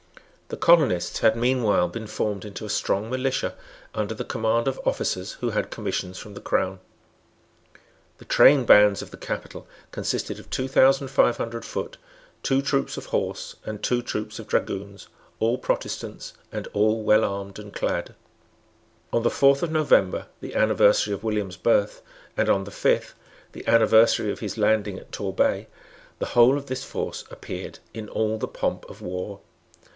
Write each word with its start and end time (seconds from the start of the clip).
The 0.47 0.57
colonists 0.57 1.19
had 1.19 1.37
meanwhile 1.37 1.87
been 1.87 2.07
formed 2.07 2.43
into 2.43 2.65
a 2.65 2.69
strong 2.69 3.09
militia, 3.09 3.55
under 3.93 4.15
the 4.15 4.25
command 4.25 4.67
of 4.67 4.81
officers 4.83 5.33
who 5.33 5.51
had 5.51 5.69
commissions 5.69 6.17
from 6.17 6.33
the 6.33 6.41
Crown. 6.41 6.79
The 8.17 8.25
trainbands 8.25 9.01
of 9.03 9.11
the 9.11 9.17
capital 9.17 9.67
consisted 9.91 10.39
of 10.39 10.49
two 10.49 10.67
thousand 10.67 11.09
five 11.09 11.37
hundred 11.37 11.63
foot, 11.63 11.97
two 12.43 12.61
troops 12.63 12.97
of 12.97 13.05
horse 13.05 13.55
and 13.63 13.81
two 13.81 14.01
troops 14.01 14.39
of 14.39 14.47
dragoons, 14.47 15.07
all 15.39 15.57
Protestants 15.59 16.33
and 16.51 16.67
all 16.73 17.03
well 17.03 17.23
armed 17.23 17.59
and 17.59 17.71
clad. 17.71 18.15
On 19.13 19.21
the 19.23 19.29
fourth 19.29 19.61
of 19.63 19.71
November, 19.71 20.25
the 20.41 20.55
anniversary 20.55 21.13
of 21.13 21.23
William's 21.23 21.57
birth, 21.57 22.01
and 22.35 22.49
on 22.49 22.63
the 22.65 22.71
fifth, 22.71 23.13
the 23.53 23.65
anniversary 23.67 24.31
of 24.31 24.39
his 24.39 24.57
landing 24.57 24.97
at 24.97 25.11
Torbay, 25.11 25.67
the 26.17 26.25
whole 26.33 26.57
of 26.57 26.65
this 26.65 26.83
force 26.83 27.23
appeared 27.31 27.77
in 27.93 28.09
all 28.09 28.37
the 28.39 28.47
pomp 28.47 28.83
of 28.89 29.01
war. 29.01 29.39